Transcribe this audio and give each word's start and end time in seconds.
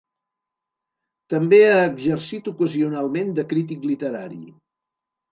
També 1.33 1.59
ha 1.65 1.75
exercit 1.89 2.49
ocasionalment 2.51 3.29
de 3.41 3.45
crític 3.51 3.85
literari. 3.91 4.41